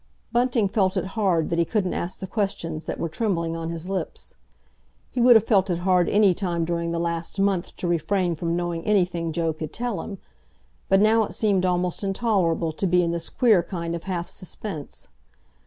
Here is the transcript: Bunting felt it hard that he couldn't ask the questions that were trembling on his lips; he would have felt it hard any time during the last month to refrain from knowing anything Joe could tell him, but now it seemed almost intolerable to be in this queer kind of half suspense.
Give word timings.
Bunting 0.31 0.67
felt 0.67 0.97
it 0.97 1.05
hard 1.13 1.51
that 1.51 1.59
he 1.59 1.63
couldn't 1.63 1.93
ask 1.93 2.17
the 2.17 2.25
questions 2.25 2.85
that 2.85 2.97
were 2.99 3.07
trembling 3.07 3.55
on 3.55 3.69
his 3.69 3.87
lips; 3.87 4.33
he 5.11 5.21
would 5.21 5.35
have 5.35 5.43
felt 5.45 5.69
it 5.69 5.77
hard 5.77 6.09
any 6.09 6.33
time 6.33 6.65
during 6.65 6.91
the 6.91 6.97
last 6.97 7.39
month 7.39 7.75
to 7.75 7.87
refrain 7.87 8.33
from 8.33 8.55
knowing 8.55 8.83
anything 8.83 9.31
Joe 9.31 9.53
could 9.53 9.71
tell 9.71 10.01
him, 10.01 10.17
but 10.89 11.01
now 11.01 11.21
it 11.25 11.35
seemed 11.35 11.67
almost 11.67 12.03
intolerable 12.03 12.73
to 12.73 12.87
be 12.87 13.03
in 13.03 13.11
this 13.11 13.29
queer 13.29 13.61
kind 13.61 13.93
of 13.95 14.05
half 14.05 14.27
suspense. 14.27 15.07